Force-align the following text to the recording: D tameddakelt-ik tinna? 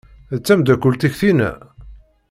D 0.33 0.37
tameddakelt-ik 0.41 1.15
tinna? 1.19 1.51